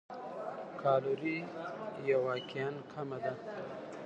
[0.81, 1.37] کالوري
[2.05, 3.33] یې واقعاً کمه ده.